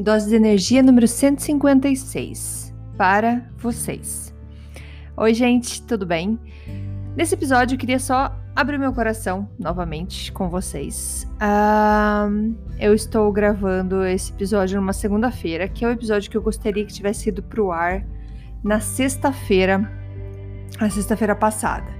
[0.00, 4.32] Dose de energia número 156 para vocês.
[5.16, 6.38] Oi, gente, tudo bem?
[7.16, 11.26] Nesse episódio eu queria só abrir meu coração novamente com vocês.
[11.42, 16.86] Uh, eu estou gravando esse episódio numa segunda-feira, que é o episódio que eu gostaria
[16.86, 18.06] que tivesse ido pro ar
[18.62, 19.78] na sexta-feira,
[20.80, 21.90] na sexta-feira passada.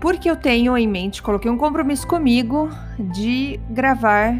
[0.00, 4.34] Porque eu tenho em mente, coloquei um compromisso comigo de gravar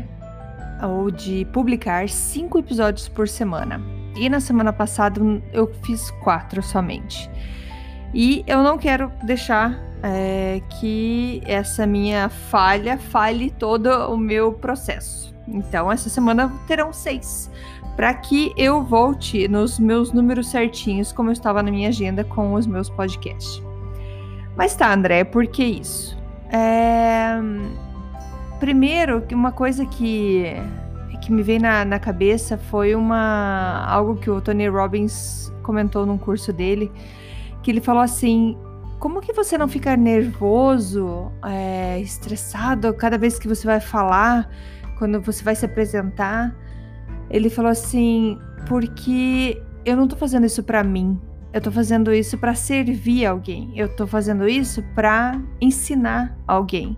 [0.83, 3.81] ou de publicar cinco episódios por semana.
[4.17, 5.21] E na semana passada
[5.53, 7.31] eu fiz quatro somente.
[8.13, 15.35] E eu não quero deixar é, que essa minha falha fale todo o meu processo.
[15.47, 17.51] Então, essa semana terão seis,
[17.97, 22.55] para que eu volte nos meus números certinhos, como eu estava na minha agenda com
[22.55, 23.63] os meus podcasts.
[24.57, 26.17] Mas tá, André, por que isso?
[26.53, 27.39] É...
[28.61, 30.45] Primeiro, uma coisa que,
[31.23, 36.19] que me veio na, na cabeça foi uma algo que o Tony Robbins comentou num
[36.19, 36.93] curso dele,
[37.63, 38.59] que ele falou assim:
[38.99, 44.51] como que você não fica nervoso, é, estressado cada vez que você vai falar,
[44.99, 46.55] quando você vai se apresentar?
[47.31, 51.19] Ele falou assim: porque eu não tô fazendo isso para mim,
[51.51, 56.95] eu tô fazendo isso para servir alguém, eu tô fazendo isso para ensinar alguém.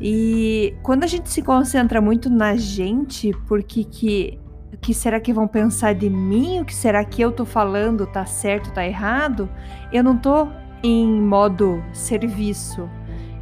[0.00, 4.38] E quando a gente se concentra muito na gente, porque que
[4.80, 6.60] que será que vão pensar de mim?
[6.60, 9.48] O que será que eu tô falando tá certo, tá errado?
[9.92, 10.48] Eu não tô
[10.82, 12.88] em modo serviço.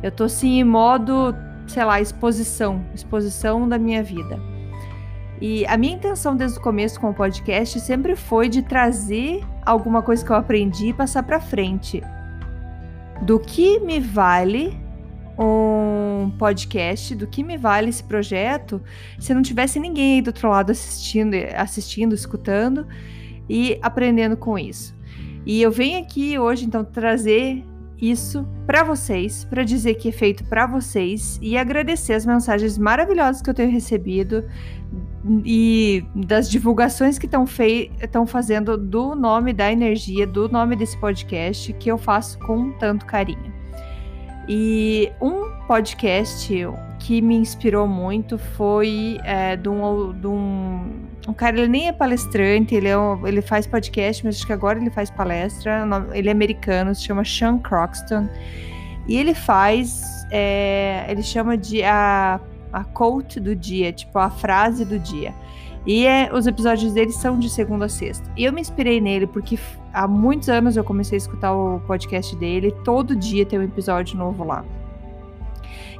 [0.02, 1.34] Eu tô sim em modo,
[1.66, 4.40] sei lá, exposição, exposição da minha vida.
[5.40, 10.02] E a minha intenção desde o começo com o podcast sempre foi de trazer alguma
[10.02, 12.02] coisa que eu aprendi e passar para frente.
[13.22, 14.76] Do que me vale
[15.38, 18.82] um podcast do que me vale esse projeto
[19.18, 22.86] se não tivesse ninguém aí do outro lado assistindo, assistindo, escutando
[23.48, 24.96] e aprendendo com isso.
[25.46, 27.64] E eu venho aqui hoje então trazer
[28.00, 33.42] isso para vocês, para dizer que é feito para vocês e agradecer as mensagens maravilhosas
[33.42, 34.44] que eu tenho recebido
[35.44, 41.90] e das divulgações que estão fazendo do nome da energia, do nome desse podcast, que
[41.90, 43.57] eu faço com tanto carinho.
[44.48, 46.50] E um podcast
[46.98, 50.90] que me inspirou muito foi é, de, um, de um,
[51.28, 54.52] um, cara, ele nem é palestrante, ele, é um, ele faz podcast, mas acho que
[54.52, 55.86] agora ele faz palestra.
[56.14, 58.26] Ele é americano, se chama Sean Croxton.
[59.06, 62.40] E ele faz, é, ele chama de a,
[62.72, 65.34] a quote do dia, tipo a frase do dia.
[65.88, 68.30] E é, os episódios dele são de segunda a sexta.
[68.36, 69.58] E eu me inspirei nele porque
[69.90, 72.70] há muitos anos eu comecei a escutar o podcast dele.
[72.84, 74.62] Todo dia tem um episódio novo lá.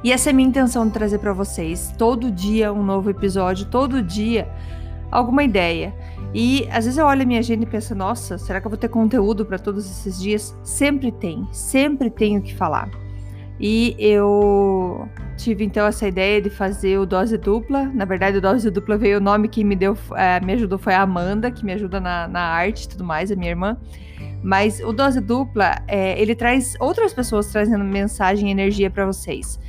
[0.03, 1.91] E essa é a minha intenção de trazer para vocês.
[1.97, 4.47] Todo dia um novo episódio, todo dia
[5.09, 5.91] alguma ideia.
[6.35, 8.77] E às vezes eu olho a minha agenda e penso, nossa, será que eu vou
[8.77, 10.55] ter conteúdo para todos esses dias?
[10.63, 12.91] Sempre tem, sempre tenho que falar.
[13.59, 17.91] E eu tive então essa ideia de fazer o dose dupla.
[17.93, 20.93] Na verdade, o dose dupla veio o nome que me deu, é, me ajudou foi
[20.93, 23.77] a Amanda, que me ajuda na, na arte e tudo mais, a minha irmã.
[24.41, 29.59] Mas o dose dupla, é, ele traz outras pessoas trazendo mensagem e energia para vocês.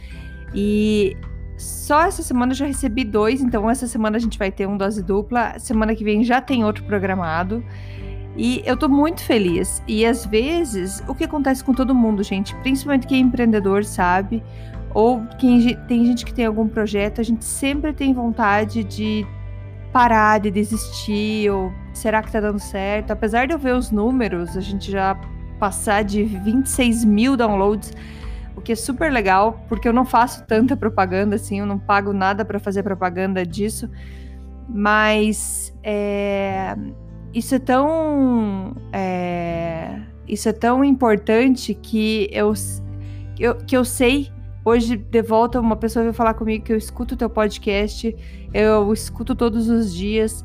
[0.54, 1.16] E
[1.56, 4.76] só essa semana eu já recebi dois, então essa semana a gente vai ter um
[4.76, 5.58] dose dupla.
[5.58, 7.64] Semana que vem já tem outro programado.
[8.42, 9.82] E eu tô muito feliz.
[9.86, 14.42] E às vezes, o que acontece com todo mundo, gente, principalmente quem é empreendedor, sabe?
[14.94, 19.26] Ou quem tem gente que tem algum projeto, a gente sempre tem vontade de
[19.92, 23.10] parar, de desistir, ou será que tá dando certo?
[23.10, 25.14] Apesar de eu ver os números, a gente já
[25.58, 27.92] passar de 26 mil downloads,
[28.56, 32.14] o que é super legal, porque eu não faço tanta propaganda assim, eu não pago
[32.14, 33.90] nada para fazer propaganda disso,
[34.66, 36.74] mas é,
[37.32, 42.52] isso é tão é, isso é tão importante que eu,
[43.38, 44.30] eu, que eu sei.
[44.62, 48.14] Hoje de volta uma pessoa veio falar comigo que eu escuto o teu podcast
[48.52, 50.44] eu escuto todos os dias.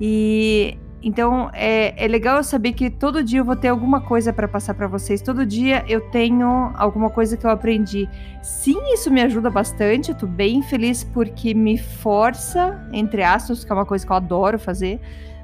[0.00, 4.32] E então é, é legal eu saber que todo dia eu vou ter alguma coisa
[4.32, 5.22] para passar para vocês.
[5.22, 8.08] Todo dia eu tenho alguma coisa que eu aprendi.
[8.42, 10.10] Sim, isso me ajuda bastante.
[10.10, 14.16] Eu tô bem feliz porque me força, entre aspas, que é uma coisa que eu
[14.16, 15.00] adoro fazer.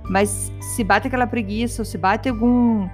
[0.08, 2.88] Mas se bate aquela preguiça, ou se bate algum,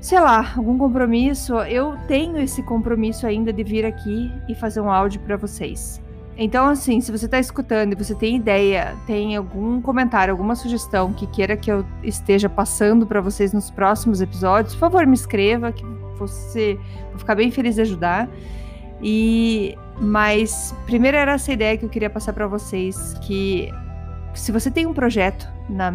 [0.00, 4.90] sei lá, algum compromisso, eu tenho esse compromisso ainda de vir aqui e fazer um
[4.90, 6.00] áudio para vocês.
[6.40, 11.12] Então, assim, se você está escutando e você tem ideia, tem algum comentário, alguma sugestão
[11.12, 15.72] que queira que eu esteja passando para vocês nos próximos episódios, por favor, me escreva,
[15.72, 15.84] que
[16.16, 16.78] você
[17.10, 18.30] vou ficar bem feliz de ajudar.
[19.02, 23.68] E mas primeiro era essa ideia que eu queria passar para vocês, que
[24.32, 25.92] se você tem um projeto na,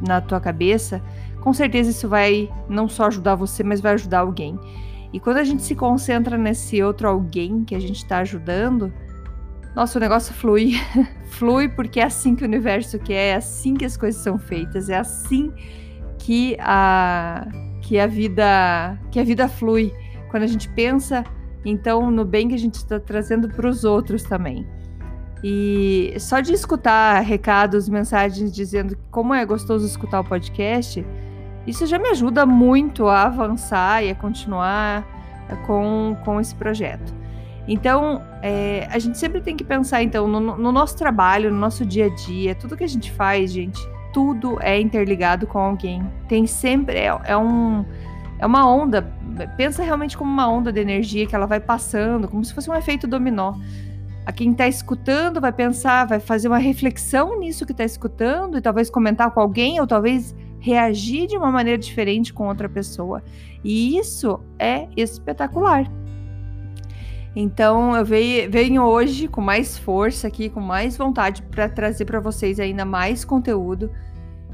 [0.00, 1.02] na tua cabeça,
[1.42, 4.58] com certeza isso vai não só ajudar você, mas vai ajudar alguém.
[5.12, 8.90] E quando a gente se concentra nesse outro alguém que a gente está ajudando,
[9.74, 10.74] nossa, o negócio flui.
[11.30, 14.88] flui porque é assim que o universo quer, é assim que as coisas são feitas,
[14.88, 15.52] é assim
[16.18, 17.46] que a
[17.80, 19.92] que a vida que a vida flui.
[20.30, 21.24] Quando a gente pensa
[21.64, 24.66] então no bem que a gente está trazendo para os outros também.
[25.44, 31.04] E só de escutar recados, mensagens dizendo como é gostoso escutar o podcast,
[31.66, 35.04] isso já me ajuda muito a avançar e a continuar
[35.66, 37.21] com, com esse projeto.
[37.66, 41.86] Então, é, a gente sempre tem que pensar, então, no, no, nosso trabalho, no nosso
[41.86, 43.80] dia a dia, tudo que a gente faz, gente,
[44.12, 46.02] tudo é interligado com alguém.
[46.28, 47.84] Tem sempre, é, é um,
[48.38, 49.02] é uma onda,
[49.56, 52.74] pensa realmente como uma onda de energia que ela vai passando, como se fosse um
[52.74, 53.54] efeito dominó.
[54.26, 58.60] A quem está escutando vai pensar, vai fazer uma reflexão nisso que está escutando e
[58.60, 63.22] talvez comentar com alguém ou talvez reagir de uma maneira diferente com outra pessoa.
[63.64, 65.90] E isso é espetacular.
[67.34, 72.60] Então eu venho hoje com mais força aqui, com mais vontade para trazer para vocês
[72.60, 73.90] ainda mais conteúdo.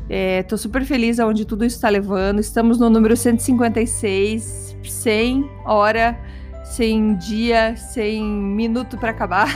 [0.08, 2.38] Estou é, super feliz aonde tudo isso está levando.
[2.38, 6.18] Estamos no número 156, sem hora,
[6.64, 9.48] sem dia, sem minuto para acabar.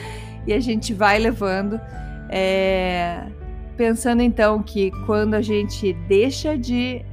[0.46, 1.80] e a gente vai levando.
[2.28, 3.24] É,
[3.76, 7.04] pensando então que quando a gente deixa de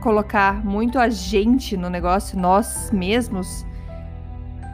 [0.00, 3.64] colocar muito a gente no negócio, nós mesmos,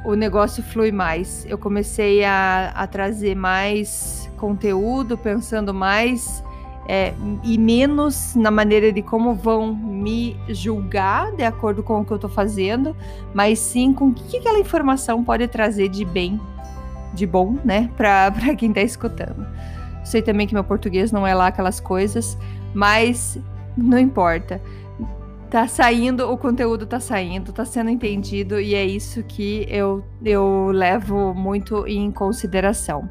[0.05, 1.47] o negócio flui mais.
[1.49, 6.45] Eu comecei a, a trazer mais conteúdo, pensando mais
[6.87, 12.12] é, e menos na maneira de como vão me julgar de acordo com o que
[12.12, 12.95] eu estou fazendo,
[13.33, 16.39] mas sim com o que aquela informação pode trazer de bem,
[17.15, 19.47] de bom, né, para quem está escutando.
[20.05, 22.37] Sei também que meu português não é lá aquelas coisas,
[22.75, 23.39] mas
[23.77, 24.61] não importa
[25.55, 30.73] tá saindo, o conteúdo tá saindo, tá sendo entendido e é isso que eu, eu
[30.73, 33.09] levo muito em consideração.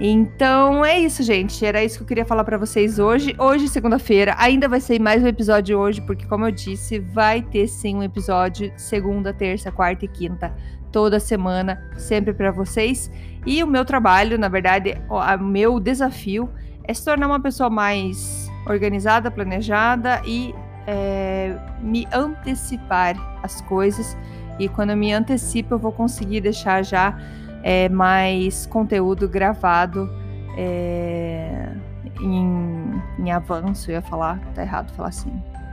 [0.00, 1.62] Então é isso, gente.
[1.62, 3.36] Era isso que eu queria falar para vocês hoje.
[3.38, 7.68] Hoje, segunda-feira, ainda vai ser mais um episódio hoje, porque, como eu disse, vai ter
[7.68, 10.50] sim um episódio segunda, terça, quarta e quinta,
[10.90, 13.12] toda semana, sempre para vocês.
[13.44, 16.48] E o meu trabalho, na verdade, o meu desafio
[16.84, 20.54] é se tornar uma pessoa mais organizada, planejada e
[20.86, 24.16] é, me antecipar as coisas
[24.58, 27.18] e quando eu me antecipo eu vou conseguir deixar já
[27.62, 30.08] é, mais conteúdo gravado
[30.56, 31.68] é,
[32.20, 35.32] em, em, avanço, eu ia falar, tá errado falar assim,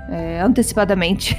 [0.10, 1.38] é, antecipadamente,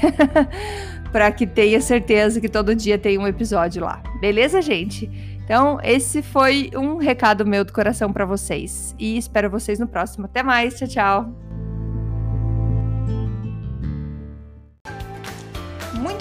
[1.11, 4.03] para que tenha certeza que todo dia tem um episódio lá.
[4.21, 5.11] Beleza, gente?
[5.45, 10.27] Então, esse foi um recado meu do coração para vocês e espero vocês no próximo.
[10.27, 11.52] Até mais, tchau, tchau.